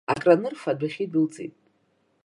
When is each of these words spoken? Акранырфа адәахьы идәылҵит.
Акранырфа 0.11 0.67
адәахьы 0.71 1.03
идәылҵит. 1.05 1.53